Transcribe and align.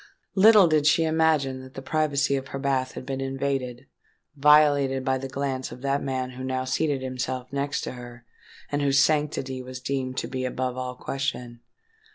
Little 0.33 0.65
did 0.67 0.87
she 0.87 1.03
imagine 1.03 1.61
that 1.61 1.75
the 1.75 1.81
privacy 1.83 2.35
of 2.35 2.47
her 2.47 2.57
bath 2.57 2.93
had 2.93 3.05
been 3.05 3.21
invaded—violated 3.21 5.05
by 5.05 5.17
the 5.19 5.27
glance 5.29 5.71
of 5.71 5.83
that 5.83 6.01
man 6.01 6.31
who 6.31 6.43
now 6.43 6.65
seated 6.65 7.03
himself 7.03 7.53
next 7.53 7.81
to 7.81 7.91
her, 7.91 8.25
and 8.71 8.81
whose 8.81 8.97
sanctity 8.97 9.61
was 9.61 9.79
deemed 9.79 10.17
to 10.17 10.27
be 10.27 10.43
above 10.43 10.75
all 10.75 10.95
question. 10.95 11.59